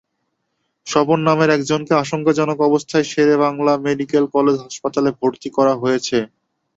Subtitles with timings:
[0.87, 6.17] স্বপন নামের একজনকে আশঙ্কাজনক অবস্থায় শের-ই-বাংলা মেডিকেল কলেজ হাসপাতালে ভর্তি করা হয়েছে।